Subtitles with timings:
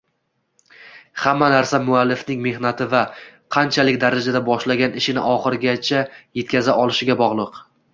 [1.25, 3.03] Hamma narsa muallifning mehnati va
[3.59, 7.67] qanchalik darajada boshlagan ishini oxiriga yetkaza olishiga bog’liq